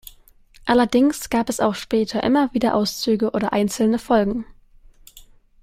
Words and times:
Allerdings 0.65 1.29
gab 1.29 1.47
es 1.47 1.59
auch 1.59 1.75
später 1.75 2.23
immer 2.23 2.51
wieder 2.55 2.73
Auszüge 2.73 3.33
oder 3.35 3.53
einzelne 3.53 3.99
Folgen. 3.99 4.45